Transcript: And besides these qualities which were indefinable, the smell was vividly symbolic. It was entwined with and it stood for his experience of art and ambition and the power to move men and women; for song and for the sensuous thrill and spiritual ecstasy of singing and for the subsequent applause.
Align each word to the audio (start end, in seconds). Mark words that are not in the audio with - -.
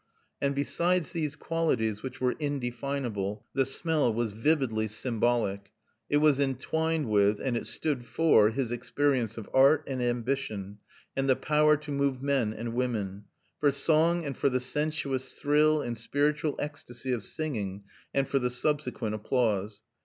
And 0.41 0.55
besides 0.55 1.11
these 1.11 1.35
qualities 1.35 2.01
which 2.01 2.19
were 2.19 2.31
indefinable, 2.39 3.45
the 3.53 3.67
smell 3.67 4.11
was 4.11 4.31
vividly 4.31 4.87
symbolic. 4.87 5.71
It 6.09 6.17
was 6.17 6.39
entwined 6.39 7.07
with 7.07 7.39
and 7.39 7.55
it 7.55 7.67
stood 7.67 8.03
for 8.03 8.49
his 8.49 8.71
experience 8.71 9.37
of 9.37 9.47
art 9.53 9.83
and 9.85 10.01
ambition 10.01 10.79
and 11.15 11.29
the 11.29 11.35
power 11.35 11.77
to 11.77 11.91
move 11.91 12.19
men 12.19 12.51
and 12.51 12.73
women; 12.73 13.25
for 13.59 13.71
song 13.71 14.25
and 14.25 14.35
for 14.35 14.49
the 14.49 14.59
sensuous 14.59 15.35
thrill 15.35 15.83
and 15.83 15.95
spiritual 15.95 16.55
ecstasy 16.57 17.11
of 17.11 17.23
singing 17.23 17.83
and 18.11 18.27
for 18.27 18.39
the 18.39 18.49
subsequent 18.49 19.13
applause. 19.13 19.83